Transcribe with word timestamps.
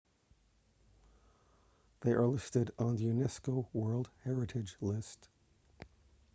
they 1.99 2.09
are 2.11 2.25
listed 2.25 2.71
on 2.79 2.95
the 2.95 3.05
unesco 3.05 3.67
world 3.71 4.09
heritage 4.23 4.75
list 4.81 5.29